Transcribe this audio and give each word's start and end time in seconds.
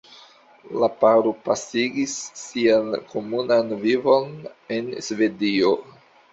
La 0.83 0.87
paro 1.03 1.33
pasigis 1.49 2.15
sian 2.45 2.91
komunan 3.13 3.79
vivon 3.87 4.35
en 4.79 4.93
Svedio. 5.13 5.75